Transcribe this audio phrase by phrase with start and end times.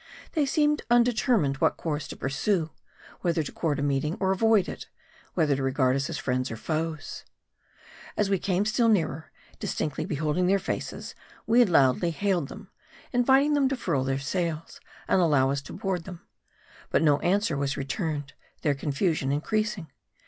[0.31, 2.71] They seemed undetermined what course to pursue:
[3.19, 4.87] whether to court a meeting, or avoid it;
[5.35, 7.23] whether to regard us as friends or foes.
[8.17, 11.13] As we came still nearer, distinctly beholding their faces,
[11.45, 12.71] we loudly hailed them,
[13.13, 16.21] inviting them to furl their sails, and allow us to board them.
[16.89, 18.33] But no answer was returned;
[18.63, 19.91] their confusion increasing.